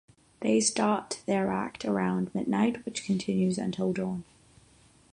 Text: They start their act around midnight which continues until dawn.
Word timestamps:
They 0.39 0.59
start 0.61 1.21
their 1.27 1.51
act 1.51 1.85
around 1.85 2.33
midnight 2.33 2.83
which 2.87 3.03
continues 3.05 3.59
until 3.59 3.93
dawn. 3.93 4.23